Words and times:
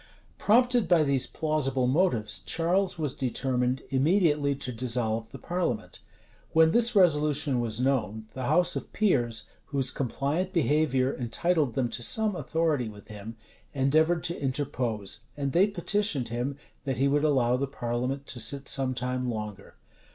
Prompted 0.39 0.87
by 0.87 1.03
these 1.03 1.27
plausible 1.27 1.85
motives, 1.85 2.39
Charles 2.47 2.97
was 2.97 3.13
determined 3.13 3.83
immediately 3.91 4.55
to 4.55 4.71
dissolve 4.71 5.31
the 5.31 5.37
parliament. 5.37 5.99
When 6.53 6.71
this 6.71 6.95
resolution 6.95 7.59
was 7.59 7.79
known, 7.79 8.25
the 8.33 8.45
house 8.45 8.75
of 8.75 8.91
peers, 8.93 9.43
whose 9.65 9.91
compliant 9.91 10.53
behavior 10.53 11.15
entitled 11.15 11.75
them 11.75 11.87
to 11.89 12.01
some 12.01 12.35
authority 12.35 12.89
with 12.89 13.09
him, 13.09 13.35
endeavored 13.75 14.23
to 14.23 14.41
interpose;[*] 14.41 15.19
and 15.37 15.51
they 15.51 15.67
petitioned 15.67 16.29
him, 16.29 16.57
that 16.83 16.97
he 16.97 17.07
would 17.07 17.23
allow 17.23 17.55
the 17.55 17.67
parliament 17.67 18.25
to 18.25 18.39
sit 18.39 18.67
some 18.67 18.95
time 18.95 19.29
longer. 19.29 19.75